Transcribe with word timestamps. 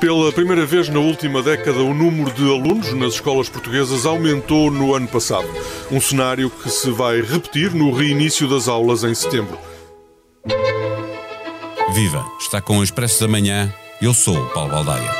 Pela 0.00 0.32
primeira 0.32 0.64
vez 0.64 0.88
na 0.88 1.00
última 1.00 1.42
década, 1.42 1.80
o 1.80 1.92
número 1.92 2.30
de 2.32 2.42
alunos 2.42 2.94
nas 2.94 3.14
escolas 3.14 3.48
portuguesas 3.48 4.06
aumentou 4.06 4.70
no 4.70 4.94
ano 4.94 5.08
passado. 5.08 5.48
Um 5.90 6.00
cenário 6.00 6.48
que 6.48 6.70
se 6.70 6.88
vai 6.92 7.20
repetir 7.20 7.74
no 7.74 7.92
reinício 7.92 8.48
das 8.48 8.68
aulas 8.68 9.02
em 9.02 9.12
setembro. 9.12 9.58
Viva! 11.92 12.24
Está 12.38 12.60
com 12.60 12.78
o 12.78 12.84
Expresso 12.84 13.20
da 13.20 13.26
Manhã. 13.26 13.74
Eu 14.00 14.14
sou 14.14 14.36
o 14.36 14.48
Paulo 14.50 14.70
Baldaia. 14.70 15.10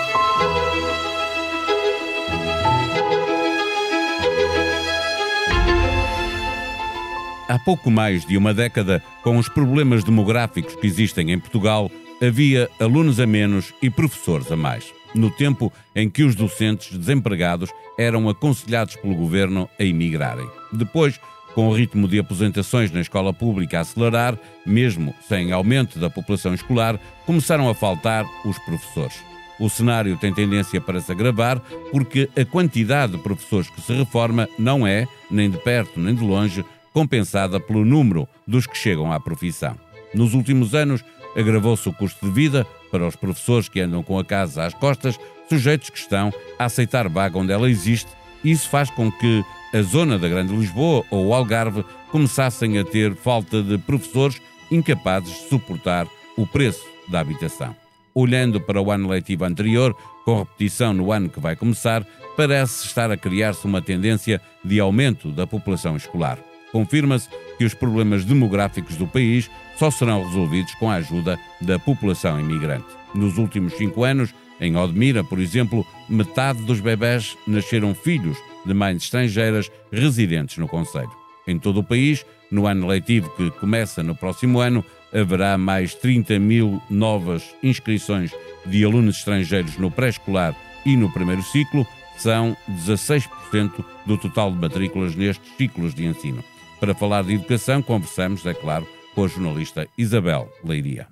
Há 7.48 7.58
pouco 7.58 7.90
mais 7.90 8.24
de 8.24 8.36
uma 8.36 8.54
década, 8.54 9.02
com 9.24 9.38
os 9.38 9.48
problemas 9.48 10.04
demográficos 10.04 10.76
que 10.76 10.86
existem 10.86 11.32
em 11.32 11.38
Portugal, 11.38 11.90
havia 12.22 12.68
alunos 12.80 13.20
a 13.20 13.26
menos 13.26 13.72
e 13.82 13.90
professores 13.90 14.50
a 14.50 14.56
mais. 14.56 14.92
No 15.14 15.30
tempo 15.30 15.72
em 15.94 16.08
que 16.08 16.22
os 16.22 16.34
docentes 16.34 16.96
desempregados 16.96 17.70
eram 17.98 18.28
aconselhados 18.28 18.96
pelo 18.96 19.14
governo 19.14 19.68
a 19.78 19.84
emigrarem. 19.84 20.48
Depois, 20.72 21.18
com 21.54 21.68
o 21.68 21.72
ritmo 21.72 22.06
de 22.06 22.18
aposentações 22.18 22.90
na 22.90 23.00
escola 23.00 23.32
pública 23.32 23.78
a 23.78 23.80
acelerar, 23.80 24.38
mesmo 24.64 25.14
sem 25.26 25.50
aumento 25.50 25.98
da 25.98 26.10
população 26.10 26.54
escolar, 26.54 27.00
começaram 27.26 27.68
a 27.68 27.74
faltar 27.74 28.24
os 28.44 28.58
professores. 28.60 29.16
O 29.58 29.68
cenário 29.68 30.16
tem 30.16 30.32
tendência 30.32 30.80
para 30.80 31.00
se 31.00 31.10
agravar 31.10 31.58
porque 31.90 32.28
a 32.36 32.44
quantidade 32.44 33.12
de 33.12 33.18
professores 33.18 33.68
que 33.68 33.80
se 33.80 33.92
reforma 33.92 34.48
não 34.56 34.86
é, 34.86 35.06
nem 35.28 35.50
de 35.50 35.58
perto 35.58 35.98
nem 35.98 36.14
de 36.14 36.22
longe, 36.22 36.64
compensada 36.92 37.58
pelo 37.58 37.84
número 37.84 38.28
dos 38.46 38.66
que 38.66 38.78
chegam 38.78 39.12
à 39.12 39.18
profissão. 39.18 39.76
Nos 40.14 40.34
últimos 40.34 40.74
anos, 40.74 41.04
agravou-se 41.36 41.88
o 41.88 41.92
custo 41.92 42.26
de 42.26 42.32
vida 42.32 42.66
para 42.90 43.06
os 43.06 43.16
professores 43.16 43.68
que 43.68 43.80
andam 43.80 44.02
com 44.02 44.18
a 44.18 44.24
casa 44.24 44.64
às 44.64 44.74
costas, 44.74 45.18
sujeitos 45.48 45.90
que 45.90 45.98
estão 45.98 46.32
a 46.58 46.64
aceitar 46.64 47.08
vaga 47.08 47.38
onde 47.38 47.52
ela 47.52 47.70
existe, 47.70 48.10
e 48.44 48.50
isso 48.50 48.68
faz 48.68 48.90
com 48.90 49.10
que 49.10 49.44
a 49.74 49.82
zona 49.82 50.18
da 50.18 50.28
Grande 50.28 50.54
Lisboa 50.54 51.04
ou 51.10 51.26
o 51.26 51.34
Algarve 51.34 51.84
começassem 52.10 52.78
a 52.78 52.84
ter 52.84 53.14
falta 53.14 53.62
de 53.62 53.76
professores 53.78 54.40
incapazes 54.70 55.30
de 55.30 55.48
suportar 55.48 56.06
o 56.36 56.46
preço 56.46 56.84
da 57.08 57.20
habitação. 57.20 57.74
Olhando 58.14 58.60
para 58.60 58.80
o 58.80 58.90
ano 58.90 59.08
letivo 59.08 59.44
anterior, 59.44 59.94
com 60.24 60.38
repetição 60.38 60.92
no 60.92 61.12
ano 61.12 61.28
que 61.28 61.40
vai 61.40 61.54
começar, 61.56 62.04
parece 62.36 62.86
estar 62.86 63.10
a 63.10 63.16
criar-se 63.16 63.64
uma 63.66 63.82
tendência 63.82 64.40
de 64.64 64.80
aumento 64.80 65.30
da 65.30 65.46
população 65.46 65.96
escolar. 65.96 66.38
Confirma-se 66.72 67.28
que 67.56 67.64
os 67.64 67.74
problemas 67.74 68.24
demográficos 68.24 68.96
do 68.96 69.06
país 69.06 69.50
só 69.76 69.90
serão 69.90 70.24
resolvidos 70.24 70.74
com 70.74 70.90
a 70.90 70.94
ajuda 70.94 71.38
da 71.60 71.78
população 71.78 72.38
imigrante. 72.38 72.86
Nos 73.14 73.38
últimos 73.38 73.74
cinco 73.74 74.04
anos, 74.04 74.34
em 74.60 74.76
Odmira, 74.76 75.22
por 75.22 75.38
exemplo, 75.38 75.86
metade 76.08 76.62
dos 76.62 76.80
bebés 76.80 77.36
nasceram 77.46 77.94
filhos 77.94 78.36
de 78.66 78.74
mães 78.74 79.02
estrangeiras 79.02 79.70
residentes 79.90 80.58
no 80.58 80.68
Conselho. 80.68 81.10
Em 81.46 81.58
todo 81.58 81.80
o 81.80 81.84
país, 81.84 82.26
no 82.50 82.66
ano 82.66 82.86
letivo 82.86 83.30
que 83.30 83.50
começa 83.52 84.02
no 84.02 84.14
próximo 84.14 84.60
ano, 84.60 84.84
haverá 85.12 85.56
mais 85.56 85.94
30 85.94 86.38
mil 86.38 86.82
novas 86.90 87.54
inscrições 87.62 88.32
de 88.66 88.84
alunos 88.84 89.18
estrangeiros 89.18 89.78
no 89.78 89.90
pré-escolar 89.90 90.54
e 90.84 90.96
no 90.96 91.10
primeiro 91.10 91.42
ciclo, 91.42 91.86
são 92.18 92.56
16% 92.68 93.84
do 94.04 94.18
total 94.18 94.50
de 94.50 94.58
matrículas 94.58 95.14
nestes 95.14 95.50
ciclos 95.56 95.94
de 95.94 96.04
ensino. 96.04 96.42
Para 96.80 96.94
falar 96.94 97.24
de 97.24 97.34
educação, 97.34 97.82
conversamos, 97.82 98.46
é 98.46 98.54
claro, 98.54 98.86
com 99.14 99.24
a 99.24 99.28
jornalista 99.28 99.86
Isabel 99.98 100.48
Leiria. 100.64 101.08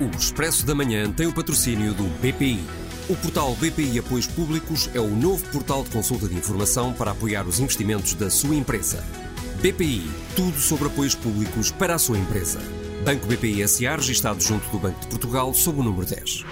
O 0.00 0.16
Expresso 0.16 0.64
da 0.64 0.74
Manhã 0.74 1.10
tem 1.10 1.26
o 1.26 1.34
patrocínio 1.34 1.92
do 1.92 2.04
BPI. 2.20 2.60
O 3.08 3.16
portal 3.16 3.54
BPI 3.56 3.98
Apoios 3.98 4.26
Públicos 4.28 4.88
é 4.94 5.00
o 5.00 5.08
novo 5.08 5.44
portal 5.50 5.82
de 5.82 5.90
consulta 5.90 6.28
de 6.28 6.36
informação 6.36 6.92
para 6.92 7.10
apoiar 7.10 7.46
os 7.46 7.58
investimentos 7.58 8.14
da 8.14 8.30
sua 8.30 8.54
empresa. 8.54 9.04
BPI, 9.60 10.08
tudo 10.36 10.58
sobre 10.58 10.86
apoios 10.86 11.14
públicos 11.14 11.72
para 11.72 11.96
a 11.96 11.98
sua 11.98 12.18
empresa. 12.18 12.60
Banco 13.04 13.26
BPI 13.26 13.66
SA, 13.66 13.96
registado 13.96 14.40
junto 14.40 14.66
do 14.70 14.78
Banco 14.78 15.00
de 15.00 15.08
Portugal, 15.08 15.52
sob 15.52 15.80
o 15.80 15.82
número 15.82 16.06
10. 16.06 16.44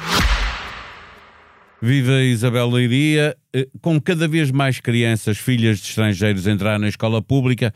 Viva 1.80 2.20
Isabel 2.22 2.68
Leiria. 2.68 3.36
Eh, 3.54 3.68
com 3.80 4.00
cada 4.00 4.26
vez 4.26 4.50
mais 4.50 4.80
crianças, 4.80 5.38
filhas 5.38 5.78
de 5.78 5.86
estrangeiros, 5.86 6.46
entrar 6.46 6.78
na 6.78 6.88
escola 6.88 7.22
pública, 7.22 7.72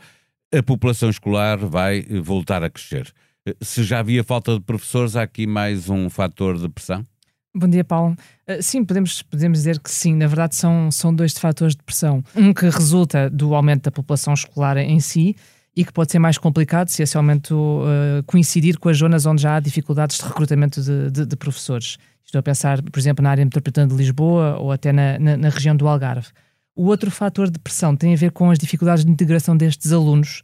a 0.53 0.61
população 0.61 1.09
escolar 1.09 1.57
vai 1.57 2.01
voltar 2.21 2.63
a 2.63 2.69
crescer. 2.69 3.11
Eh, 3.47 3.55
se 3.61 3.83
já 3.83 3.99
havia 3.99 4.23
falta 4.23 4.55
de 4.55 4.61
professores, 4.61 5.15
há 5.15 5.23
aqui 5.23 5.47
mais 5.47 5.89
um 5.89 6.09
fator 6.09 6.57
de 6.57 6.67
pressão? 6.67 7.03
Bom 7.55 7.67
dia, 7.67 7.83
Paulo. 7.83 8.15
Uh, 8.49 8.61
sim, 8.61 8.83
podemos, 8.83 9.21
podemos 9.21 9.59
dizer 9.59 9.79
que 9.79 9.89
sim. 9.89 10.15
Na 10.15 10.25
verdade, 10.25 10.55
são, 10.55 10.89
são 10.91 11.13
dois 11.13 11.37
fatores 11.37 11.75
de 11.75 11.83
pressão. 11.83 12.23
Um 12.35 12.51
que 12.51 12.65
resulta 12.65 13.29
do 13.29 13.53
aumento 13.53 13.83
da 13.83 13.91
população 13.91 14.33
escolar 14.33 14.75
em 14.77 14.99
si 14.99 15.35
e 15.75 15.83
que 15.85 15.93
pode 15.93 16.11
ser 16.11 16.19
mais 16.19 16.37
complicado 16.37 16.89
se 16.89 17.01
esse 17.03 17.15
aumento 17.15 17.55
uh, 17.55 18.23
coincidir 18.25 18.77
com 18.77 18.89
as 18.89 18.97
zonas 18.97 19.25
onde 19.25 19.41
já 19.41 19.55
há 19.55 19.59
dificuldades 19.59 20.17
de 20.17 20.23
recrutamento 20.23 20.81
de, 20.81 21.11
de, 21.11 21.25
de, 21.25 21.35
professores. 21.35 21.97
Estou 22.25 22.39
a 22.39 22.43
pensar, 22.43 22.81
por 22.81 22.99
exemplo, 22.99 23.23
na 23.23 23.29
área 23.29 23.45
metropolitana 23.45 23.87
de 23.87 23.95
Lisboa 23.95 24.57
ou 24.59 24.71
até 24.71 24.91
na, 24.91 25.19
na, 25.19 25.37
na 25.37 25.49
região 25.49 25.75
do 25.75 25.87
Algarve. 25.87 26.27
O 26.75 26.87
outro 26.87 27.11
fator 27.11 27.49
de 27.49 27.59
pressão 27.59 27.95
tem 27.95 28.13
a 28.13 28.17
ver 28.17 28.31
com 28.31 28.49
as 28.49 28.57
dificuldades 28.57 29.05
de 29.05 29.11
integração 29.11 29.55
destes 29.55 29.91
alunos 29.91 30.41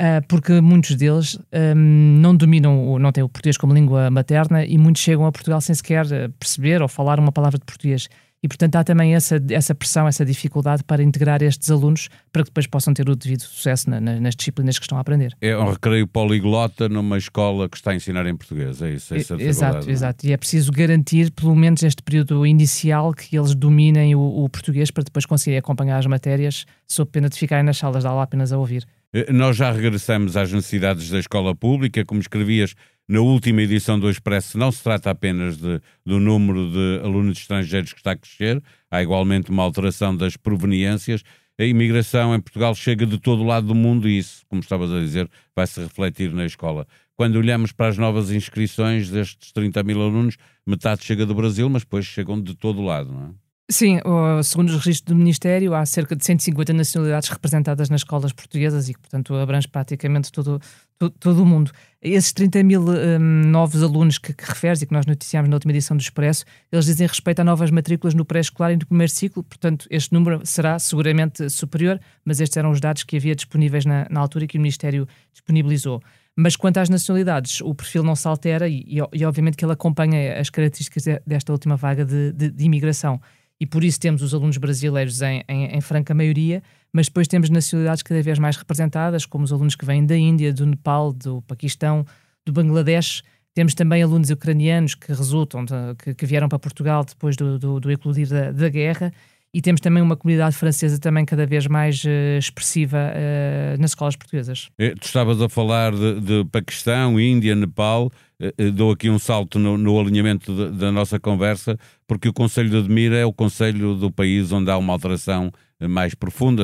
Uh, 0.00 0.26
porque 0.26 0.58
muitos 0.60 0.96
deles 0.96 1.38
um, 1.52 2.18
não 2.18 2.34
dominam, 2.34 2.98
não 2.98 3.12
têm 3.12 3.22
o 3.22 3.28
português 3.28 3.58
como 3.58 3.74
língua 3.74 4.10
materna 4.10 4.64
e 4.64 4.78
muitos 4.78 5.02
chegam 5.02 5.26
a 5.26 5.30
Portugal 5.30 5.60
sem 5.60 5.74
sequer 5.74 6.06
ah, 6.06 6.30
perceber 6.40 6.80
ou 6.80 6.88
falar 6.88 7.20
uma 7.20 7.30
palavra 7.30 7.58
de 7.58 7.64
português. 7.64 8.08
E, 8.42 8.48
portanto, 8.48 8.74
há 8.74 8.82
também 8.82 9.14
essa, 9.14 9.40
essa 9.50 9.72
pressão, 9.72 10.08
essa 10.08 10.24
dificuldade 10.24 10.82
para 10.82 11.00
integrar 11.00 11.42
estes 11.42 11.70
alunos 11.70 12.08
para 12.32 12.42
que 12.42 12.50
depois 12.50 12.66
possam 12.66 12.92
ter 12.92 13.08
o 13.08 13.14
devido 13.14 13.42
sucesso 13.42 13.88
na, 13.88 14.00
na, 14.00 14.18
nas 14.18 14.34
disciplinas 14.34 14.78
que 14.78 14.84
estão 14.84 14.98
a 14.98 15.00
aprender. 15.00 15.32
É 15.40 15.56
um 15.56 15.70
recreio 15.70 16.08
poliglota 16.08 16.88
numa 16.88 17.16
escola 17.16 17.68
que 17.68 17.76
está 17.76 17.92
a 17.92 17.94
ensinar 17.94 18.26
em 18.26 18.36
português, 18.36 18.82
é 18.82 18.90
isso? 18.90 19.14
É 19.14 19.18
exato, 19.18 19.88
é? 19.88 19.92
exato. 19.92 20.26
E 20.26 20.32
é 20.32 20.36
preciso 20.36 20.72
garantir, 20.72 21.30
pelo 21.30 21.54
menos 21.54 21.82
neste 21.82 22.02
período 22.02 22.44
inicial, 22.44 23.14
que 23.14 23.36
eles 23.36 23.54
dominem 23.54 24.16
o, 24.16 24.20
o 24.20 24.48
português 24.48 24.90
para 24.90 25.04
depois 25.04 25.24
conseguirem 25.24 25.60
acompanhar 25.60 25.98
as 25.98 26.06
matérias, 26.06 26.66
sob 26.88 27.12
pena 27.12 27.28
de 27.28 27.38
ficarem 27.38 27.64
nas 27.64 27.78
salas 27.78 28.02
de 28.02 28.08
aula 28.08 28.24
apenas 28.24 28.52
a 28.52 28.58
ouvir. 28.58 28.84
Eh, 29.12 29.32
nós 29.32 29.56
já 29.56 29.70
regressamos 29.70 30.36
às 30.36 30.50
necessidades 30.50 31.10
da 31.10 31.18
escola 31.18 31.54
pública, 31.54 32.04
como 32.04 32.20
escrevias 32.20 32.74
na 33.08 33.20
última 33.20 33.62
edição 33.62 33.98
do 33.98 34.08
Expresso, 34.08 34.56
não 34.56 34.70
se 34.70 34.82
trata 34.82 35.10
apenas 35.10 35.56
de, 35.56 35.80
do 36.04 36.20
número 36.20 36.70
de 36.70 37.00
alunos 37.04 37.38
estrangeiros 37.38 37.92
que 37.92 37.98
está 37.98 38.12
a 38.12 38.16
crescer, 38.16 38.62
há 38.90 39.02
igualmente 39.02 39.50
uma 39.50 39.62
alteração 39.62 40.16
das 40.16 40.36
proveniências. 40.36 41.22
A 41.58 41.64
imigração 41.64 42.34
em 42.34 42.40
Portugal 42.40 42.74
chega 42.74 43.04
de 43.04 43.18
todo 43.18 43.42
o 43.42 43.46
lado 43.46 43.66
do 43.66 43.74
mundo 43.74 44.08
e 44.08 44.18
isso, 44.18 44.42
como 44.48 44.62
estavas 44.62 44.90
a 44.90 45.00
dizer, 45.00 45.30
vai 45.54 45.66
se 45.66 45.80
refletir 45.80 46.32
na 46.32 46.46
escola. 46.46 46.86
Quando 47.14 47.36
olhamos 47.36 47.72
para 47.72 47.88
as 47.88 47.98
novas 47.98 48.30
inscrições 48.30 49.10
destes 49.10 49.52
30 49.52 49.82
mil 49.82 50.00
alunos, 50.00 50.36
metade 50.66 51.04
chega 51.04 51.26
do 51.26 51.34
Brasil, 51.34 51.68
mas 51.68 51.82
depois 51.82 52.06
chegam 52.06 52.40
de 52.40 52.54
todo 52.54 52.80
o 52.80 52.84
lado, 52.84 53.12
não 53.12 53.26
é? 53.26 53.42
Sim, 53.70 54.00
segundo 54.44 54.68
os 54.68 54.76
registros 54.76 55.14
do 55.14 55.16
Ministério, 55.16 55.72
há 55.72 55.86
cerca 55.86 56.14
de 56.14 56.24
150 56.24 56.74
nacionalidades 56.74 57.28
representadas 57.30 57.88
nas 57.88 58.00
escolas 58.02 58.32
portuguesas 58.32 58.88
e 58.88 58.92
portanto, 58.92 59.34
abrange 59.34 59.66
praticamente 59.66 60.30
todo, 60.30 60.60
todo, 60.98 61.14
todo 61.18 61.42
o 61.42 61.46
mundo. 61.46 61.70
Esses 62.02 62.32
30 62.32 62.64
mil 62.64 62.82
um, 62.82 63.18
novos 63.20 63.80
alunos 63.80 64.18
que, 64.18 64.32
que 64.32 64.44
referes 64.44 64.82
e 64.82 64.86
que 64.86 64.92
nós 64.92 65.06
noticiámos 65.06 65.48
na 65.48 65.54
última 65.54 65.70
edição 65.70 65.96
do 65.96 66.00
Expresso, 66.00 66.44
eles 66.72 66.86
dizem 66.86 67.06
respeito 67.06 67.38
a 67.38 67.44
novas 67.44 67.70
matrículas 67.70 68.12
no 68.12 68.24
pré-escolar 68.24 68.72
e 68.72 68.76
no 68.76 68.84
primeiro 68.84 69.12
ciclo, 69.12 69.44
portanto, 69.44 69.86
este 69.88 70.12
número 70.12 70.40
será 70.44 70.80
seguramente 70.80 71.48
superior, 71.48 72.00
mas 72.24 72.40
estes 72.40 72.56
eram 72.56 72.72
os 72.72 72.80
dados 72.80 73.04
que 73.04 73.16
havia 73.16 73.36
disponíveis 73.36 73.84
na, 73.84 74.08
na 74.10 74.18
altura 74.18 74.44
e 74.44 74.48
que 74.48 74.58
o 74.58 74.60
Ministério 74.60 75.06
disponibilizou. 75.32 76.02
Mas 76.34 76.56
quanto 76.56 76.78
às 76.78 76.88
nacionalidades, 76.88 77.60
o 77.60 77.72
perfil 77.72 78.02
não 78.02 78.16
se 78.16 78.26
altera 78.26 78.68
e, 78.68 78.84
e, 78.84 78.98
e 79.12 79.24
obviamente 79.24 79.56
que 79.56 79.64
ele 79.64 79.72
acompanha 79.72 80.40
as 80.40 80.50
características 80.50 81.04
desta 81.24 81.52
última 81.52 81.76
vaga 81.76 82.04
de, 82.04 82.32
de, 82.32 82.50
de 82.50 82.64
imigração 82.64 83.20
e 83.62 83.66
por 83.66 83.84
isso 83.84 84.00
temos 84.00 84.22
os 84.22 84.34
alunos 84.34 84.56
brasileiros 84.56 85.22
em, 85.22 85.44
em, 85.48 85.66
em, 85.66 85.80
franca 85.80 86.12
maioria, 86.12 86.64
mas 86.92 87.06
depois 87.06 87.26
temos 87.26 87.48
nacionalidades 87.48 88.02
cada 88.02 88.22
vez 88.22 88.38
mais 88.38 88.56
representadas, 88.56 89.24
como 89.24 89.44
os 89.44 89.52
alunos 89.52 89.74
que 89.74 89.84
vêm 89.84 90.04
da 90.04 90.16
Índia, 90.16 90.52
do 90.52 90.66
Nepal, 90.66 91.12
do 91.12 91.42
Paquistão, 91.42 92.04
do 92.44 92.52
Bangladesh. 92.52 93.22
Temos 93.54 93.74
também 93.74 94.02
alunos 94.02 94.30
ucranianos 94.30 94.94
que 94.94 95.12
resultam, 95.12 95.64
de, 95.64 95.74
que, 95.98 96.14
que, 96.14 96.26
vieram 96.26 96.48
para 96.48 96.58
Portugal 96.58 97.04
depois 97.04 97.36
do, 97.36 97.58
do, 97.58 97.80
do 97.80 97.90
eclodir 97.90 98.28
da, 98.28 98.50
da 98.52 98.68
guerra 98.68 99.12
e 99.54 99.60
temos 99.60 99.82
também 99.82 100.02
uma 100.02 100.16
comunidade 100.16 100.56
francesa 100.56 100.98
também 100.98 101.26
cada 101.26 101.44
vez 101.44 101.66
mais 101.66 102.02
uh, 102.04 102.38
expressiva 102.38 102.96
uh, 102.96 103.80
nas 103.80 103.90
escolas 103.90 104.16
portuguesas. 104.16 104.70
Eh, 104.78 104.94
tu 104.98 105.04
estavas 105.04 105.42
a 105.42 105.48
falar 105.48 105.92
de, 105.92 106.20
de 106.20 106.44
Paquistão, 106.50 107.20
Índia, 107.20 107.54
Nepal. 107.54 108.10
Uh, 108.42 108.72
dou 108.72 108.90
aqui 108.90 109.08
um 109.08 109.18
salto 109.18 109.58
no, 109.58 109.78
no 109.78 110.00
alinhamento 110.00 110.54
de, 110.54 110.78
da 110.78 110.90
nossa 110.90 111.20
conversa, 111.20 111.78
porque 112.06 112.28
o 112.28 112.32
Conselho 112.32 112.70
de 112.70 112.78
Admira 112.78 113.16
é 113.16 113.24
o 113.24 113.32
conselho 113.32 113.94
do 113.94 114.10
país 114.10 114.50
onde 114.50 114.70
há 114.70 114.76
uma 114.76 114.92
alteração 114.92 115.52
mais 115.80 116.14
profunda. 116.14 116.62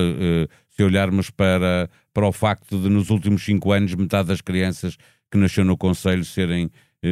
se 0.71 0.83
olharmos 0.83 1.31
para, 1.31 1.91
para 2.15 2.27
o 2.27 2.33
facto 2.33 2.79
de, 2.81 2.89
nos 2.89 3.11
últimos 3.11 3.45
cinco 3.45 3.73
anos, 3.73 3.95
metade 3.95 4.29
das 4.29 4.41
crianças 4.41 4.97
que 5.31 5.39
nasceu 5.39 5.65
no 5.65 5.77
Conselho 5.77 6.25
serem 6.25 6.65
eh, 6.67 6.71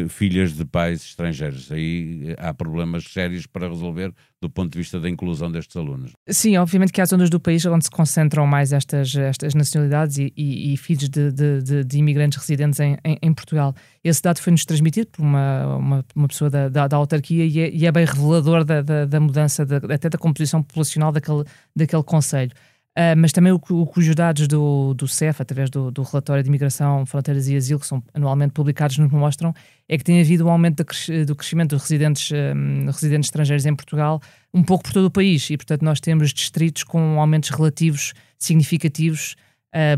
filhas 0.08 0.52
de 0.52 0.64
pais 0.64 1.02
estrangeiros. 1.02 1.70
Aí 1.70 2.34
há 2.38 2.52
problemas 2.52 3.04
sérios 3.04 3.46
para 3.46 3.68
resolver 3.68 4.12
do 4.40 4.50
ponto 4.50 4.72
de 4.72 4.78
vista 4.78 5.00
da 5.00 5.08
inclusão 5.08 5.50
destes 5.50 5.76
alunos. 5.76 6.12
Sim, 6.28 6.56
obviamente 6.56 6.92
que 6.92 7.00
há 7.00 7.04
zonas 7.04 7.30
do 7.30 7.40
país 7.40 7.64
onde 7.64 7.84
se 7.84 7.90
concentram 7.90 8.46
mais 8.46 8.72
estas, 8.72 9.14
estas 9.14 9.54
nacionalidades 9.54 10.18
e, 10.18 10.32
e, 10.36 10.74
e 10.74 10.76
filhos 10.76 11.08
de, 11.08 11.32
de, 11.32 11.62
de, 11.62 11.84
de, 11.84 11.98
imigrantes 11.98 12.38
residentes 12.38 12.78
em, 12.80 12.98
em, 13.04 13.18
em, 13.22 13.32
Portugal. 13.32 13.74
Esse 14.04 14.22
dado 14.22 14.40
foi-nos 14.40 14.64
transmitido 14.64 15.08
por 15.12 15.22
uma, 15.22 15.76
uma, 15.76 16.04
uma 16.14 16.28
pessoa 16.28 16.50
da, 16.50 16.68
da, 16.68 16.88
da 16.88 16.96
autarquia 16.96 17.44
e 17.46 17.60
é, 17.60 17.70
e 17.70 17.86
é, 17.86 17.92
bem 17.92 18.04
revelador 18.04 18.64
da, 18.64 18.82
da, 18.82 19.04
da 19.06 19.20
mudança, 19.20 19.66
até 19.92 20.08
da 20.08 20.18
composição 20.18 20.62
populacional 20.62 21.12
daquele, 21.12 21.44
daquele 21.74 22.02
Conselho. 22.02 22.52
Uh, 22.96 23.12
mas 23.14 23.30
também 23.30 23.52
o, 23.52 23.58
que 23.58 23.74
os 23.74 24.14
dados 24.14 24.48
do, 24.48 24.94
do 24.94 25.06
CEF, 25.06 25.42
através 25.42 25.68
do, 25.68 25.90
do, 25.90 26.02
relatório 26.02 26.42
de 26.42 26.48
Imigração, 26.48 27.04
Fronteiras 27.04 27.46
e 27.46 27.54
Asilo, 27.54 27.78
que 27.78 27.86
são 27.86 28.02
anualmente 28.14 28.54
publicados, 28.54 28.96
nos 28.96 29.12
mostram, 29.12 29.54
é 29.86 29.98
que 29.98 30.04
tem 30.04 30.18
havido 30.18 30.46
um 30.46 30.50
aumento 30.50 30.82
do 31.26 31.36
crescimento 31.36 31.76
dos 31.76 31.82
residentes, 31.82 32.30
um, 32.32 32.86
residentes 32.86 33.26
estrangeiros 33.26 33.66
em 33.66 33.76
Portugal, 33.76 34.18
um 34.52 34.62
pouco 34.62 34.84
por 34.84 34.94
todo 34.94 35.04
o 35.04 35.10
país, 35.10 35.50
e 35.50 35.58
portanto 35.58 35.82
nós 35.82 36.00
temos 36.00 36.32
distritos 36.32 36.84
com 36.84 37.20
aumentos 37.20 37.50
relativos 37.50 38.14
significativos, 38.38 39.36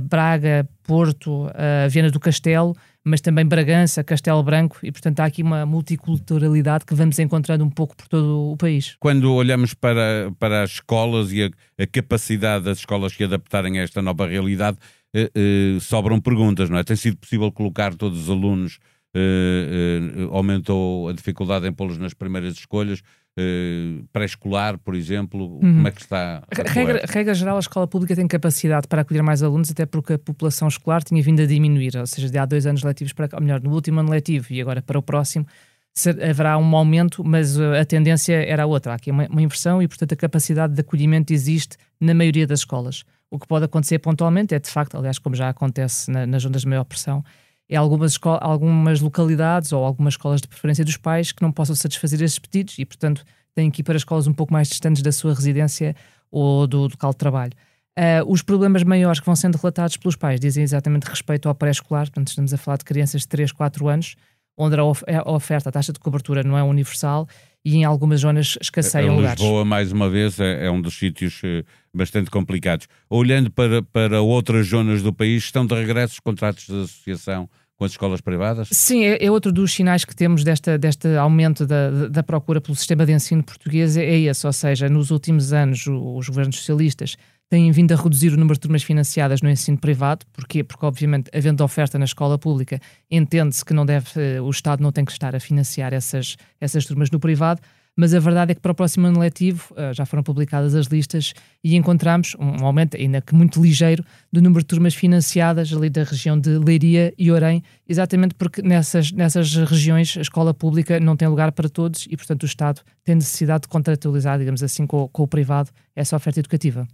Braga, 0.00 0.68
Porto, 0.82 1.46
Viana 1.88 2.10
do 2.10 2.18
Castelo, 2.18 2.74
mas 3.04 3.20
também 3.20 3.46
Bragança, 3.46 4.04
Castelo 4.04 4.42
Branco, 4.42 4.78
e 4.82 4.92
portanto 4.92 5.20
há 5.20 5.24
aqui 5.24 5.42
uma 5.42 5.64
multiculturalidade 5.64 6.84
que 6.84 6.94
vamos 6.94 7.18
encontrando 7.18 7.64
um 7.64 7.70
pouco 7.70 7.96
por 7.96 8.06
todo 8.08 8.52
o 8.52 8.56
país. 8.56 8.96
Quando 9.00 9.32
olhamos 9.32 9.74
para, 9.74 10.32
para 10.38 10.62
as 10.62 10.72
escolas 10.72 11.32
e 11.32 11.44
a, 11.44 11.82
a 11.82 11.86
capacidade 11.86 12.64
das 12.64 12.78
escolas 12.78 13.12
se 13.12 13.24
adaptarem 13.24 13.78
a 13.78 13.82
esta 13.82 14.02
nova 14.02 14.26
realidade, 14.26 14.78
eh, 15.14 15.30
eh, 15.34 15.78
sobram 15.80 16.20
perguntas, 16.20 16.68
não 16.68 16.78
é? 16.78 16.84
Tem 16.84 16.96
sido 16.96 17.16
possível 17.16 17.50
colocar 17.50 17.94
todos 17.94 18.22
os 18.22 18.30
alunos, 18.30 18.78
eh 19.14 20.28
aumentou 20.30 21.08
a 21.08 21.12
dificuldade 21.12 21.66
em 21.66 21.72
pô-los 21.72 21.98
nas 21.98 22.14
primeiras 22.14 22.54
escolhas, 22.54 23.02
Uh, 23.38 24.04
pré-escolar, 24.12 24.76
por 24.78 24.96
exemplo? 24.96 25.44
Uhum. 25.44 25.60
Como 25.60 25.86
é 25.86 25.92
que 25.92 26.00
está? 26.00 26.42
Regra, 26.50 27.04
regra, 27.08 27.34
geral, 27.34 27.56
a 27.56 27.60
escola 27.60 27.86
pública 27.86 28.16
tem 28.16 28.26
capacidade 28.26 28.88
para 28.88 29.02
acolher 29.02 29.22
mais 29.22 29.44
alunos, 29.44 29.70
até 29.70 29.86
porque 29.86 30.14
a 30.14 30.18
população 30.18 30.66
escolar 30.66 31.04
tinha 31.04 31.22
vindo 31.22 31.40
a 31.40 31.46
diminuir, 31.46 31.96
ou 31.96 32.04
seja, 32.04 32.28
de 32.28 32.36
há 32.36 32.44
dois 32.44 32.66
anos 32.66 32.82
letivos 32.82 33.12
para, 33.12 33.28
ou 33.32 33.40
melhor, 33.40 33.60
no 33.60 33.72
último 33.72 34.00
ano 34.00 34.10
letivo 34.10 34.48
e 34.50 34.60
agora 34.60 34.82
para 34.82 34.98
o 34.98 35.02
próximo, 35.02 35.46
ser, 35.94 36.20
haverá 36.20 36.58
um 36.58 36.76
aumento, 36.76 37.22
mas 37.24 37.60
a 37.60 37.84
tendência 37.84 38.34
era 38.34 38.66
outra. 38.66 38.92
Há 38.92 38.94
aqui 38.96 39.12
uma, 39.12 39.28
uma 39.28 39.40
inversão 39.40 39.80
e, 39.80 39.86
portanto, 39.86 40.14
a 40.14 40.16
capacidade 40.16 40.74
de 40.74 40.80
acolhimento 40.80 41.32
existe 41.32 41.76
na 42.00 42.14
maioria 42.14 42.44
das 42.44 42.60
escolas. 42.60 43.04
O 43.30 43.38
que 43.38 43.46
pode 43.46 43.66
acontecer 43.66 44.00
pontualmente 44.00 44.52
é, 44.52 44.58
de 44.58 44.68
facto, 44.68 44.96
aliás, 44.96 45.16
como 45.16 45.36
já 45.36 45.48
acontece 45.48 46.10
na, 46.10 46.26
nas 46.26 46.42
zonas 46.42 46.62
de 46.62 46.66
maior 46.66 46.82
pressão, 46.82 47.22
é 47.68 47.76
algumas, 47.76 48.18
algumas 48.40 49.00
localidades 49.00 49.72
ou 49.72 49.84
algumas 49.84 50.14
escolas 50.14 50.40
de 50.40 50.48
preferência 50.48 50.84
dos 50.84 50.96
pais 50.96 51.32
que 51.32 51.42
não 51.42 51.52
possam 51.52 51.76
satisfazer 51.76 52.22
esses 52.22 52.38
pedidos 52.38 52.78
e, 52.78 52.84
portanto, 52.84 53.24
têm 53.54 53.70
que 53.70 53.82
ir 53.82 53.84
para 53.84 53.96
escolas 53.96 54.26
um 54.26 54.32
pouco 54.32 54.52
mais 54.52 54.68
distantes 54.68 55.02
da 55.02 55.12
sua 55.12 55.34
residência 55.34 55.94
ou 56.30 56.66
do 56.66 56.82
local 56.82 57.10
de 57.10 57.18
trabalho. 57.18 57.52
Uh, 57.98 58.30
os 58.30 58.42
problemas 58.42 58.84
maiores 58.84 59.18
que 59.18 59.26
vão 59.26 59.34
sendo 59.34 59.56
relatados 59.56 59.96
pelos 59.96 60.14
pais 60.14 60.38
dizem 60.38 60.62
exatamente 60.62 61.04
respeito 61.04 61.48
ao 61.48 61.54
pré-escolar, 61.54 62.06
portanto, 62.06 62.28
estamos 62.28 62.54
a 62.54 62.56
falar 62.56 62.76
de 62.76 62.84
crianças 62.84 63.22
de 63.22 63.28
3, 63.28 63.50
4 63.50 63.88
anos, 63.88 64.14
onde 64.56 64.76
a, 64.76 64.82
a 64.82 65.32
oferta, 65.32 65.68
a 65.68 65.72
taxa 65.72 65.92
de 65.92 65.98
cobertura 65.98 66.42
não 66.42 66.56
é 66.56 66.62
universal 66.62 67.28
e 67.64 67.76
em 67.76 67.84
algumas 67.84 68.20
zonas 68.20 68.56
escasseiam 68.60 69.16
lugares. 69.16 69.40
Lisboa, 69.40 69.64
mais 69.64 69.92
uma 69.92 70.08
vez, 70.08 70.38
é, 70.40 70.66
é 70.66 70.70
um 70.70 70.80
dos 70.80 70.98
sítios 70.98 71.40
uh, 71.42 71.64
bastante 71.92 72.30
complicados. 72.30 72.86
Olhando 73.10 73.50
para, 73.50 73.82
para 73.82 74.20
outras 74.22 74.66
zonas 74.66 75.02
do 75.02 75.12
país, 75.12 75.44
estão 75.44 75.66
de 75.66 75.74
regresso 75.74 76.14
os 76.14 76.20
contratos 76.20 76.66
de 76.66 76.82
associação 76.82 77.48
com 77.78 77.84
as 77.84 77.92
escolas 77.92 78.20
privadas? 78.20 78.68
Sim, 78.72 79.04
é, 79.04 79.24
é, 79.24 79.30
outro 79.30 79.52
dos 79.52 79.72
sinais 79.72 80.04
que 80.04 80.14
temos 80.14 80.42
desta, 80.42 80.76
deste 80.76 81.16
aumento 81.16 81.64
da, 81.64 82.08
da 82.08 82.22
procura 82.22 82.60
pelo 82.60 82.76
sistema 82.76 83.06
de 83.06 83.12
ensino 83.12 83.42
português, 83.42 83.96
é, 83.96 84.04
é 84.04 84.18
esse, 84.20 84.46
ou 84.46 84.52
seja, 84.52 84.88
nos 84.88 85.10
últimos 85.10 85.52
anos 85.52 85.86
os 85.86 86.28
governos 86.28 86.56
socialistas 86.56 87.16
têm 87.48 87.70
vindo 87.72 87.92
a 87.92 87.96
reduzir 87.96 88.32
o 88.32 88.36
número 88.36 88.54
de 88.54 88.60
turmas 88.60 88.82
financiadas 88.82 89.40
no 89.40 89.48
ensino 89.48 89.78
privado. 89.78 90.26
Porquê? 90.32 90.62
Porque, 90.62 90.84
obviamente, 90.84 91.30
havendo 91.34 91.64
oferta 91.64 91.98
na 91.98 92.04
escola 92.04 92.38
pública, 92.38 92.80
entende-se 93.10 93.64
que 93.64 93.72
não 93.72 93.86
deve, 93.86 94.08
eh, 94.16 94.40
o 94.40 94.50
Estado 94.50 94.82
não 94.82 94.92
tem 94.92 95.04
que 95.04 95.12
estar 95.12 95.34
a 95.34 95.40
financiar 95.40 95.92
essas, 95.94 96.36
essas 96.60 96.84
turmas 96.84 97.10
no 97.10 97.18
privado 97.18 97.60
mas 97.98 98.14
a 98.14 98.20
verdade 98.20 98.52
é 98.52 98.54
que 98.54 98.60
para 98.60 98.70
o 98.70 98.74
próximo 98.76 99.08
ano 99.08 99.18
letivo 99.18 99.74
uh, 99.74 99.92
já 99.92 100.06
foram 100.06 100.22
publicadas 100.22 100.72
as 100.72 100.86
listas 100.86 101.34
e 101.64 101.74
encontramos 101.74 102.36
um 102.38 102.64
aumento, 102.64 102.96
ainda 102.96 103.20
que 103.20 103.34
muito 103.34 103.60
ligeiro, 103.60 104.04
do 104.32 104.40
número 104.40 104.60
de 104.60 104.66
turmas 104.66 104.94
financiadas 104.94 105.72
ali 105.72 105.90
da 105.90 106.04
região 106.04 106.38
de 106.38 106.58
Leiria 106.58 107.12
e 107.18 107.32
Orem, 107.32 107.60
exatamente 107.88 108.36
porque 108.36 108.62
nessas, 108.62 109.10
nessas 109.10 109.52
regiões 109.52 110.16
a 110.16 110.20
escola 110.20 110.54
pública 110.54 111.00
não 111.00 111.16
tem 111.16 111.26
lugar 111.26 111.50
para 111.50 111.68
todos 111.68 112.06
e, 112.08 112.16
portanto, 112.16 112.44
o 112.44 112.46
Estado 112.46 112.82
tem 113.02 113.16
necessidade 113.16 113.62
de 113.62 113.68
contratualizar, 113.68 114.38
digamos 114.38 114.62
assim, 114.62 114.86
com, 114.86 115.08
com 115.08 115.24
o 115.24 115.26
privado 115.26 115.70
essa 115.96 116.14
oferta 116.14 116.38
educativa. 116.38 116.86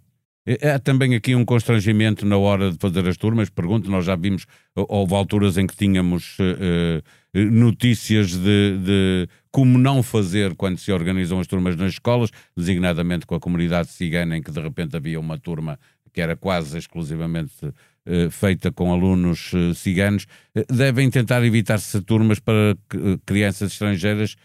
Há 0.46 0.78
também 0.78 1.14
aqui 1.14 1.34
um 1.34 1.42
constrangimento 1.42 2.26
na 2.26 2.36
hora 2.36 2.70
de 2.70 2.76
fazer 2.78 3.08
as 3.08 3.16
turmas. 3.16 3.48
Pergunto, 3.48 3.90
nós 3.90 4.04
já 4.04 4.14
vimos, 4.14 4.44
houve 4.76 5.14
alturas 5.14 5.56
em 5.56 5.66
que 5.66 5.74
tínhamos 5.74 6.36
uh, 6.38 7.02
notícias 7.50 8.32
de, 8.32 8.78
de, 8.78 9.28
como 9.50 9.78
não 9.78 10.02
fazer 10.02 10.54
quando 10.54 10.76
se 10.76 10.92
organizam 10.92 11.40
as 11.40 11.46
turmas 11.46 11.76
nas 11.76 11.94
escolas, 11.94 12.28
designadamente 12.54 13.24
com 13.24 13.34
a 13.34 13.40
comunidade 13.40 13.88
cigana, 13.88 14.36
em 14.36 14.42
que 14.42 14.50
de 14.50 14.60
repente 14.60 14.94
havia 14.94 15.18
uma 15.18 15.38
turma 15.38 15.78
que 16.12 16.20
era 16.20 16.36
quase 16.36 16.76
exclusivamente 16.76 17.64
uh, 17.64 18.30
feita 18.30 18.70
com 18.70 18.92
alunos 18.92 19.50
uh, 19.54 19.74
ciganos. 19.74 20.26
devem 20.68 21.08
tentar 21.08 21.42
evitar-se 21.42 22.02
turmas 22.02 22.38
para 22.38 22.76
crianças 23.24 23.72
estrangeiras 23.72 24.36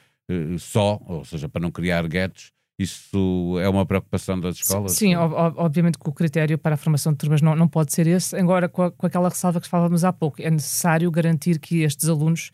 só, 0.60 1.02
ou 1.08 1.26
seja, 1.26 1.50
para 1.50 1.60
não 1.60 1.72
criar 1.72 2.08
guetos 2.08 2.52
isso 2.80 3.60
é 3.62 3.68
uma 3.68 3.86
preocupação 3.86 4.40
das 4.40 4.56
escolas? 4.56 4.94
Sim, 4.94 5.14
obviamente 5.16 6.00
que 6.00 6.10
o 6.10 6.14
critério 6.14 6.58
para 6.58 6.76
a 6.76 6.78
formação 6.78 7.12
de 7.12 7.18
turmas 7.18 7.42
não, 7.42 7.54
não 7.54 7.68
pode 7.68 7.92
ser 7.92 8.08
esse. 8.08 8.34
Agora, 8.38 8.70
com, 8.70 8.84
a, 8.84 8.92
com 8.92 9.06
aquela 9.06 9.28
ressalva 9.28 9.60
que 9.60 9.68
falávamos 9.68 10.06
há 10.06 10.14
pouco, 10.14 10.42
é 10.42 10.50
necessário 10.50 11.12
garantir 11.12 11.60
que 11.60 11.82
estes 11.82 12.08
alunos 12.08 12.52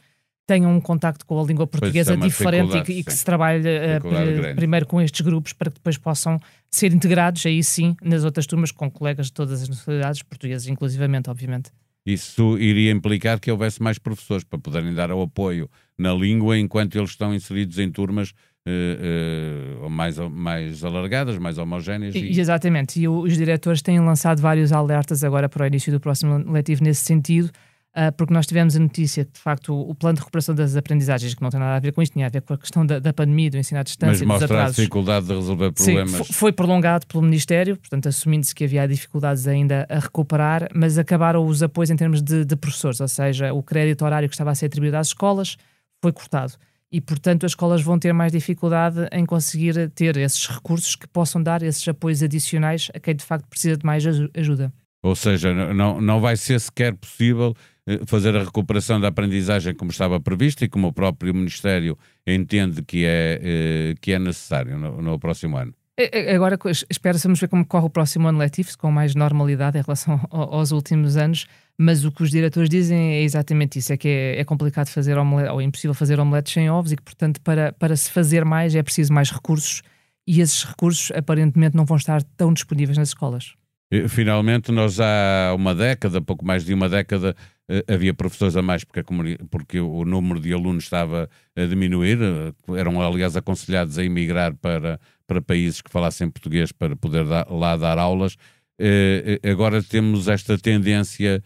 tenham 0.48 0.76
um 0.76 0.82
contacto 0.82 1.26
com 1.28 1.40
a 1.40 1.44
língua 1.44 1.68
portuguesa 1.68 2.14
é 2.14 2.18
diferente 2.18 2.76
e 2.78 2.82
que, 2.84 2.94
e 2.94 3.04
que, 3.04 3.14
se 3.14 3.24
trabalhe 3.24 3.68
uh, 3.68 4.56
primeiro 4.56 4.88
com 4.88 5.00
estes 5.00 5.22
grupos 5.22 5.54
para 5.54 5.70
que 5.70 5.76
depois 5.76 5.98
possam 5.98 6.40
ser 6.72 6.92
integrados, 6.92 7.46
aí 7.46 7.64
sim, 7.64 7.96
nas 8.02 8.24
outras 8.24 8.48
turmas 8.48 8.72
com 8.72 8.90
colegas 8.90 9.28
de 9.28 9.34
todas 9.34 9.62
as 9.62 9.70
nacionalidades, 9.70 10.24
portuguesas 10.24 10.68
inclusivamente, 10.68 11.30
obviamente. 11.30 11.72
Isso 12.06 12.58
iria 12.60 12.92
implicar 12.92 13.40
que 13.40 13.52
houvesse 13.52 13.82
mais 13.82 13.98
professores 13.98 14.44
para 14.44 14.60
poderem 14.60 14.94
dar 14.94 15.12
o 15.12 15.22
apoio 15.22 15.70
na 15.98 16.14
língua 16.14 16.58
enquanto 16.58 16.96
eles 16.96 17.12
estão 17.12 17.34
inseridos 17.34 17.80
em 17.80 17.92
turmas 17.92 18.34
uh, 18.68 19.86
uh, 19.86 19.90
mais, 19.90 20.18
mais 20.18 20.84
alargadas, 20.84 21.38
mais 21.38 21.58
homogéneas. 21.58 22.16
E... 22.16 22.40
Exatamente, 22.40 23.00
e 23.00 23.08
os 23.08 23.38
diretores 23.38 23.82
têm 23.82 24.00
lançado 24.00 24.42
vários 24.42 24.72
alertas 24.72 25.24
agora 25.24 25.48
para 25.48 25.64
o 25.64 25.68
início 25.68 25.92
do 25.92 26.00
próximo 26.00 26.38
letivo 26.52 26.84
nesse 26.84 27.06
sentido, 27.06 27.46
uh, 27.46 28.12
porque 28.18 28.34
nós 28.34 28.48
tivemos 28.48 28.76
a 28.76 28.80
notícia 28.80 29.24
que, 29.24 29.34
de 29.34 29.40
facto, 29.40 29.74
o, 29.74 29.92
o, 29.92 29.96
plano 29.96 30.16
de 30.16 30.22
recuperação 30.22 30.56
das 30.56 30.76
aprendizagens, 30.76 31.36
que 31.36 31.42
não 31.42 31.50
tem 31.50 31.60
nada 31.60 31.76
a 31.76 31.80
ver 31.80 31.94
com 31.94 32.02
isto, 32.02 32.14
tinha 32.14 32.26
a 32.26 32.30
ver 32.30 32.42
com 32.42 32.54
a 32.54 32.58
questão 32.58 32.86
da, 32.86 33.00
da 33.00 33.14
pandemia, 33.14 33.52
do 33.52 33.58
ensino 33.58 33.80
à 33.80 33.84
distância, 33.84 34.26
Mas 34.26 34.42
mostra 34.42 34.66
a 34.66 34.70
dificuldade 34.70 35.28
de 35.28 35.34
resolver 35.34 35.72
problemas. 35.72 36.28
Sim, 36.28 36.34
foi 36.34 36.52
prolongado 36.52 37.06
pelo 37.06 37.24
Ministério, 37.24 37.78
portanto, 37.78 38.10
assumindo-se 38.10 38.54
que 38.56 38.64
havia 38.64 38.88
dificuldades 38.88 39.48
ainda 39.48 39.86
a 39.90 40.00
recuperar, 40.00 40.70
mas 40.74 40.98
acabaram 40.98 41.46
os 41.46 41.62
apoios 41.62 41.92
em 41.92 41.96
termos 41.96 42.22
de, 42.22 42.44
de 42.44 42.56
professores, 42.56 43.00
ou 43.00 43.08
seja, 43.08 43.54
o 43.54 43.62
crédito 43.62 44.04
horário 44.04 44.28
que 44.28 44.34
estava 44.34 44.52
a 44.52 44.56
ser 44.56 44.66
atribuído 44.66 44.98
às 44.98 45.08
escolas 45.08 45.56
foi 46.02 46.12
cortado 46.12 46.54
e, 46.96 47.02
portanto, 47.02 47.46
as 47.46 47.52
escolas 47.52 47.82
vão 47.82 48.00
ter 48.00 48.14
mais 48.14 48.32
dificuldade 48.32 49.06
em 49.12 49.26
conseguir 49.26 49.90
ter 49.90 50.16
esses 50.16 50.48
recursos 50.48 50.96
que 50.96 51.06
possam 51.06 51.44
dar 51.44 51.62
esses 51.62 51.86
apoios 51.86 52.24
adicionais 52.24 52.90
a 52.96 53.00
quem 53.02 53.14
de 53.14 53.26
facto 53.26 53.46
precisa 53.50 53.76
de 53.76 53.86
mais 53.86 54.06
ajuda. 54.34 54.72
Ou 55.04 55.14
seja, 55.14 55.54
não, 55.74 56.00
não 56.00 56.22
vai 56.22 56.38
ser 56.38 56.58
sequer 56.58 56.96
possível 56.96 57.54
eh, 57.86 58.00
fazer 58.06 58.34
a 58.38 58.46
recuperação 58.46 58.98
da 58.98 59.10
aprendizagem 59.10 59.76
como 59.76 59.92
estava 59.92 60.22
previsto 60.22 60.64
e 60.64 60.70
como 60.70 60.88
o 60.88 60.94
próprio 60.94 61.34
Ministério 61.36 61.98
entende 62.26 62.82
que 62.82 63.04
é, 63.04 63.42
eh, 63.44 63.96
que 64.00 64.14
é 64.14 64.18
necessário 64.18 64.78
no, 64.80 65.02
no 65.02 65.20
próximo 65.20 65.58
ano. 65.58 65.74
Agora 66.34 66.60
espera-se 66.90 67.26
ver 67.26 67.48
como 67.48 67.66
corre 67.66 67.86
o 67.86 67.90
próximo 67.90 68.28
ano 68.28 68.38
letivo, 68.38 68.78
com 68.78 68.92
mais 68.92 69.16
normalidade 69.16 69.78
em 69.78 69.82
relação 69.82 70.20
aos 70.30 70.72
últimos 70.72 71.16
anos, 71.16 71.48
mas 71.78 72.04
o 72.04 72.12
que 72.12 72.22
os 72.22 72.30
diretores 72.30 72.70
dizem 72.70 73.14
é 73.14 73.22
exatamente 73.24 73.80
isso: 73.80 73.94
é 73.94 73.98
que 73.98 74.10
é, 74.10 74.40
é 74.42 74.44
complicado 74.44 74.90
fazer 74.90 75.18
omelete, 75.18 75.52
ou 75.52 75.62
é 75.62 75.64
impossível 75.64 75.94
fazer 75.94 76.20
omeletes 76.20 76.52
sem 76.52 76.70
ovos, 76.70 76.92
e 76.92 76.98
que, 76.98 77.04
portanto, 77.04 77.40
para, 77.42 77.72
para 77.72 77.96
se 77.96 78.12
fazer 78.12 78.44
mais 78.44 78.76
é 78.76 78.84
preciso 78.84 79.14
mais 79.14 79.32
recursos, 79.32 79.84
e 80.28 80.42
esses 80.42 80.66
recursos 80.66 81.12
aparentemente 81.16 81.78
não 81.78 81.86
vão 81.86 81.96
estar 81.96 82.22
tão 82.36 82.54
disponíveis 82.54 82.98
nas 82.98 83.10
escolas. 83.10 83.54
Finalmente, 84.10 84.72
nós 84.72 85.00
há 85.00 85.54
uma 85.56 85.74
década, 85.76 86.22
pouco 86.22 86.46
mais 86.46 86.64
de 86.64 86.74
uma 86.74 86.90
década, 86.90 87.36
eh, 87.68 87.84
havia 87.88 88.14
professores 88.14 88.56
a 88.56 88.62
mais 88.62 88.84
porque, 88.84 89.04
porque 89.50 89.80
o 89.80 90.06
número 90.06 90.40
de 90.40 90.54
alunos 90.54 90.84
estava 90.84 91.30
a 91.56 91.66
diminuir, 91.66 92.20
eh, 92.22 92.54
eram 92.80 93.02
aliás 93.02 93.36
aconselhados 93.36 93.98
a 93.98 94.04
emigrar 94.04 94.54
para, 94.56 95.00
para 95.26 95.42
países 95.42 95.82
que 95.82 95.90
falassem 95.90 96.30
português 96.30 96.72
para 96.72 96.96
poder 96.96 97.26
dar, 97.26 97.48
lá 97.50 97.76
dar 97.76 97.98
aulas. 97.98 98.38
Eh, 98.80 99.40
agora 99.44 99.82
temos 99.82 100.28
esta 100.28 100.58
tendência 100.58 101.44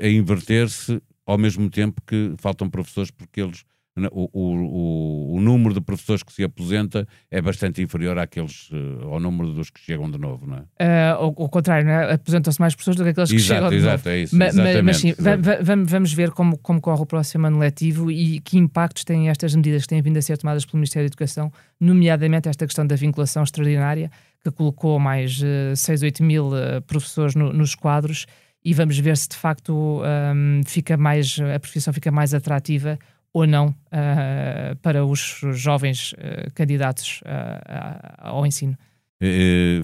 a 0.00 0.08
inverter-se 0.08 1.00
ao 1.26 1.38
mesmo 1.38 1.70
tempo 1.70 2.02
que 2.06 2.34
faltam 2.38 2.68
professores 2.68 3.10
porque 3.10 3.40
eles 3.40 3.64
o, 4.10 4.28
o, 4.32 5.36
o, 5.36 5.40
número 5.40 5.72
de 5.72 5.80
professores 5.80 6.24
que 6.24 6.32
se 6.32 6.42
aposenta 6.42 7.06
é 7.30 7.40
bastante 7.40 7.80
inferior 7.80 8.18
àqueles, 8.18 8.68
uh, 8.70 9.12
ao 9.12 9.20
número 9.20 9.52
dos 9.52 9.70
que 9.70 9.80
chegam 9.80 10.10
de 10.10 10.18
novo, 10.18 10.46
não 10.48 10.56
é? 10.56 10.60
Uh, 10.60 11.14
ao, 11.14 11.26
ao, 11.26 11.48
contrário, 11.48 11.88
é? 11.88 12.14
aposentam-se 12.14 12.60
mais 12.60 12.74
pessoas 12.74 12.96
do 12.96 13.04
que 13.04 13.10
aqueles 13.10 13.30
que 13.30 13.36
exato, 13.36 13.54
chegam 13.54 13.70
de 13.70 13.76
exato, 13.76 14.08
novo. 14.08 14.08
Exato, 14.08 14.08
é 14.08 14.18
isso. 14.18 14.36
Ma, 14.36 14.46
mas, 14.52 14.82
mas 14.82 14.96
sim, 14.96 15.14
vamos, 15.62 15.90
vamos 15.90 16.12
ver 16.12 16.32
como, 16.32 16.58
como 16.58 16.80
corre 16.80 17.02
o 17.02 17.06
próximo 17.06 17.46
ano 17.46 17.58
letivo 17.58 18.10
e 18.10 18.40
que 18.40 18.58
impactos 18.58 19.04
têm 19.04 19.28
estas 19.28 19.54
medidas 19.54 19.82
que 19.82 19.88
têm 19.88 20.02
vindo 20.02 20.16
a 20.16 20.22
ser 20.22 20.38
tomadas 20.38 20.64
pelo 20.64 20.78
Ministério 20.78 21.08
da 21.08 21.12
Educação, 21.12 21.52
nomeadamente 21.78 22.48
esta 22.48 22.66
questão 22.66 22.84
da 22.84 22.96
vinculação 22.96 23.44
extraordinária, 23.44 24.10
que 24.42 24.50
colocou 24.50 24.98
mais 24.98 25.40
uh, 25.40 25.76
6, 25.76 26.02
8 26.02 26.22
mil 26.24 26.48
uh, 26.48 26.82
professores 26.84 27.36
no, 27.36 27.52
nos 27.52 27.76
quadros 27.76 28.26
e 28.64 28.74
vamos 28.74 28.98
ver 28.98 29.16
se 29.16 29.28
de 29.28 29.36
facto 29.36 30.02
um, 30.02 30.62
fica 30.66 30.96
mais, 30.96 31.38
a 31.54 31.60
profissão 31.60 31.92
fica 31.92 32.10
mais 32.10 32.32
atrativa 32.32 32.98
ou 33.34 33.46
não 33.48 33.66
uh, 33.66 34.76
para 34.80 35.04
os 35.04 35.40
jovens 35.52 36.12
uh, 36.12 36.50
candidatos 36.54 37.20
uh, 37.22 38.14
ao 38.18 38.46
ensino. 38.46 38.78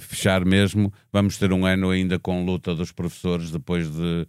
fechar 0.00 0.44
mesmo, 0.44 0.92
vamos 1.12 1.36
ter 1.36 1.52
um 1.52 1.66
ano 1.66 1.90
ainda 1.90 2.18
com 2.18 2.44
luta 2.44 2.74
dos 2.74 2.92
professores 2.92 3.50
depois 3.50 3.90
de, 3.90 4.26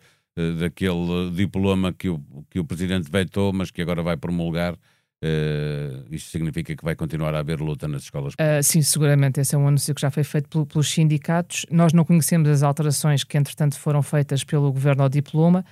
daquele 0.59 1.29
diploma 1.35 1.93
que 1.93 2.09
o, 2.09 2.19
que 2.49 2.59
o 2.59 2.65
Presidente 2.65 3.11
vetou, 3.11 3.53
mas 3.53 3.69
que 3.69 3.81
agora 3.81 4.01
vai 4.01 4.17
promulgar. 4.17 4.75
Uh, 5.23 6.03
isto 6.09 6.31
significa 6.31 6.75
que 6.75 6.83
vai 6.83 6.95
continuar 6.95 7.35
a 7.35 7.39
haver 7.39 7.59
luta 7.59 7.87
nas 7.87 8.01
escolas? 8.03 8.33
Uh, 8.33 8.63
sim, 8.63 8.81
seguramente. 8.81 9.39
Esse 9.39 9.53
é 9.53 9.57
um 9.57 9.67
anúncio 9.67 9.93
que 9.93 10.01
já 10.01 10.09
foi 10.09 10.23
feito 10.23 10.65
pelos 10.65 10.89
sindicatos. 10.89 11.63
Nós 11.69 11.93
não 11.93 12.03
conhecemos 12.03 12.49
as 12.49 12.63
alterações 12.63 13.23
que, 13.23 13.37
entretanto, 13.37 13.77
foram 13.77 14.01
feitas 14.01 14.43
pelo 14.43 14.71
governo 14.73 15.03
ao 15.03 15.09
diploma. 15.09 15.63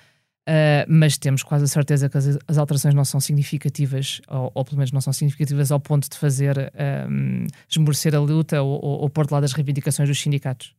Uh, 0.50 0.82
mas 0.88 1.16
temos 1.16 1.44
quase 1.44 1.66
a 1.66 1.68
certeza 1.68 2.10
que 2.10 2.18
as, 2.18 2.40
as 2.48 2.58
alterações 2.58 2.96
não 2.96 3.06
são 3.06 3.20
significativas, 3.20 4.20
ou, 4.28 4.52
ou, 4.56 4.66
pelo 4.66 4.78
menos 4.78 4.92
não 4.92 5.00
são 5.00 5.14
significativas 5.14 5.72
ao 5.72 5.80
ponto 5.80 6.10
de 6.10 6.18
fazer 6.18 6.74
um, 7.08 7.46
esmorecer 7.70 8.16
a 8.16 8.20
luta 8.20 8.60
ou, 8.60 8.84
ou, 8.84 9.02
ou 9.02 9.10
pôr 9.12 9.28
de 9.28 9.34
lado 9.34 9.44
as 9.44 9.54
reivindicações 9.54 10.10
dos 10.10 10.20
sindicatos. 10.20 10.74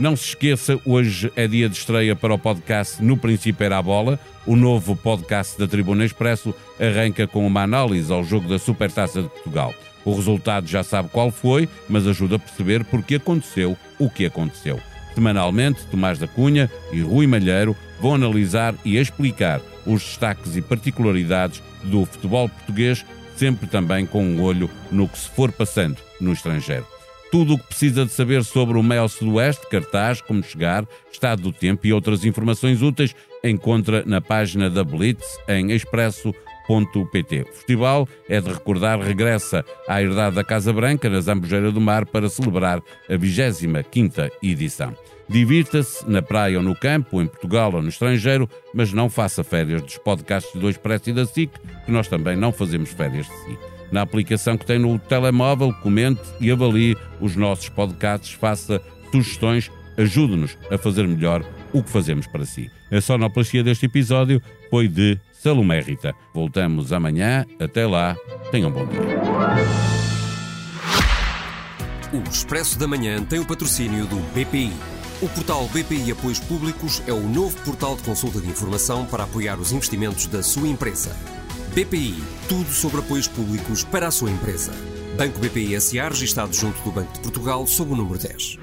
Não 0.00 0.16
se 0.16 0.28
esqueça, 0.28 0.80
hoje 0.86 1.30
é 1.36 1.46
dia 1.46 1.68
de 1.68 1.76
estreia 1.76 2.16
para 2.16 2.32
o 2.32 2.38
podcast 2.38 3.04
No 3.04 3.18
Princípio 3.18 3.62
Era 3.62 3.76
a 3.76 3.82
Bola. 3.82 4.18
O 4.46 4.56
novo 4.56 4.96
podcast 4.96 5.58
da 5.58 5.68
Tribuna 5.68 6.06
Expresso 6.06 6.54
arranca 6.80 7.26
com 7.26 7.46
uma 7.46 7.64
análise 7.64 8.10
ao 8.10 8.24
jogo 8.24 8.48
da 8.48 8.58
Supertaça 8.58 9.20
de 9.20 9.28
Portugal. 9.28 9.74
O 10.02 10.14
resultado 10.14 10.66
já 10.66 10.82
sabe 10.82 11.10
qual 11.10 11.30
foi, 11.30 11.68
mas 11.86 12.06
ajuda 12.06 12.36
a 12.36 12.38
perceber 12.38 12.82
porque 12.86 13.16
aconteceu 13.16 13.76
o 13.98 14.08
que 14.08 14.24
aconteceu. 14.24 14.80
Semanalmente, 15.14 15.84
Tomás 15.90 16.18
da 16.18 16.26
Cunha 16.26 16.70
e 16.90 17.02
Rui 17.02 17.26
Malheiro 17.26 17.76
vão 18.00 18.14
analisar 18.14 18.74
e 18.82 18.96
explicar 18.96 19.60
os 19.84 20.02
destaques 20.02 20.56
e 20.56 20.62
particularidades 20.62 21.62
do 21.84 22.06
futebol 22.06 22.48
português, 22.48 23.04
sempre 23.36 23.66
também 23.66 24.06
com 24.06 24.24
um 24.24 24.40
olho 24.40 24.70
no 24.90 25.06
que 25.06 25.18
se 25.18 25.28
for 25.28 25.52
passando 25.52 25.98
no 26.18 26.32
estrangeiro. 26.32 26.86
Tudo 27.30 27.54
o 27.54 27.58
que 27.58 27.66
precisa 27.68 28.04
de 28.04 28.12
saber 28.12 28.44
sobre 28.44 28.76
o 28.76 28.82
Mel 28.82 29.08
Sudoeste, 29.08 29.68
cartaz, 29.68 30.20
como 30.20 30.42
chegar, 30.42 30.84
estado 31.12 31.42
do 31.42 31.52
tempo 31.52 31.86
e 31.86 31.92
outras 31.92 32.24
informações 32.24 32.82
úteis 32.82 33.14
encontra 33.44 34.02
na 34.04 34.20
página 34.20 34.68
da 34.68 34.82
Blitz 34.82 35.38
em 35.48 35.70
expresso.com 35.70 36.50
o 36.72 37.06
festival 37.52 38.08
é 38.28 38.40
de 38.40 38.48
recordar 38.48 39.00
regressa 39.00 39.64
à 39.88 40.00
herdade 40.00 40.36
da 40.36 40.44
Casa 40.44 40.72
Branca, 40.72 41.10
na 41.10 41.20
Zambujeira 41.20 41.72
do 41.72 41.80
Mar, 41.80 42.06
para 42.06 42.28
celebrar 42.28 42.80
a 43.08 43.14
25ª 43.14 44.30
edição. 44.40 44.94
Divirta-se 45.28 46.08
na 46.08 46.22
praia 46.22 46.58
ou 46.58 46.62
no 46.62 46.76
campo, 46.76 47.20
em 47.20 47.26
Portugal 47.26 47.72
ou 47.74 47.82
no 47.82 47.88
estrangeiro, 47.88 48.48
mas 48.72 48.92
não 48.92 49.10
faça 49.10 49.42
férias 49.42 49.82
dos 49.82 49.98
podcasts 49.98 50.60
do 50.60 50.70
Expresso 50.70 51.10
e 51.10 51.12
da 51.12 51.26
SIC, 51.26 51.50
que 51.84 51.90
nós 51.90 52.06
também 52.06 52.36
não 52.36 52.52
fazemos 52.52 52.90
férias 52.90 53.26
de 53.26 53.32
si. 53.32 53.79
Na 53.92 54.02
aplicação 54.02 54.56
que 54.56 54.66
tem 54.66 54.78
no 54.78 54.98
telemóvel, 54.98 55.72
comente 55.82 56.22
e 56.40 56.50
avalie 56.50 56.96
os 57.20 57.36
nossos 57.36 57.68
podcasts, 57.68 58.32
faça 58.32 58.80
sugestões, 59.10 59.70
ajude-nos 59.96 60.56
a 60.70 60.78
fazer 60.78 61.06
melhor 61.06 61.44
o 61.72 61.82
que 61.82 61.90
fazemos 61.90 62.26
para 62.26 62.44
si. 62.44 62.70
A 62.90 63.00
sonoplastia 63.00 63.62
deste 63.62 63.86
episódio 63.86 64.42
foi 64.68 64.88
de 64.88 65.18
Salomé 65.32 65.80
Rita. 65.80 66.14
Voltamos 66.34 66.92
amanhã. 66.92 67.46
Até 67.58 67.86
lá. 67.86 68.16
Tenham 68.50 68.70
um 68.70 68.72
bom 68.72 68.86
dia. 68.86 69.00
O 72.12 72.28
Expresso 72.28 72.78
da 72.78 72.88
Manhã 72.88 73.22
tem 73.24 73.38
o 73.38 73.46
patrocínio 73.46 74.06
do 74.06 74.16
BPI. 74.34 74.72
O 75.22 75.28
portal 75.28 75.68
BPI 75.68 76.12
Apoios 76.12 76.40
Públicos 76.40 77.02
é 77.06 77.12
o 77.12 77.20
novo 77.20 77.56
portal 77.62 77.94
de 77.94 78.02
consulta 78.02 78.40
de 78.40 78.48
informação 78.48 79.06
para 79.06 79.24
apoiar 79.24 79.58
os 79.58 79.70
investimentos 79.70 80.26
da 80.26 80.42
sua 80.42 80.66
empresa. 80.66 81.14
BPI, 81.74 82.20
tudo 82.48 82.68
sobre 82.72 82.98
apoios 82.98 83.28
públicos 83.28 83.84
para 83.84 84.08
a 84.08 84.10
sua 84.10 84.28
empresa. 84.28 84.72
Banco 85.16 85.38
BPI 85.38 85.80
SA, 85.80 86.08
registado 86.08 86.52
junto 86.52 86.82
do 86.82 86.90
Banco 86.90 87.12
de 87.12 87.20
Portugal, 87.20 87.64
sob 87.64 87.92
o 87.92 87.96
número 87.96 88.18
10. 88.18 88.58